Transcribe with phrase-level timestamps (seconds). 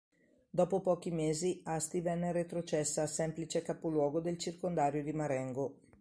[0.49, 5.75] Dopo pochi mesi Asti venne retrocessa a semplice capoluogo del circondario di Marengo.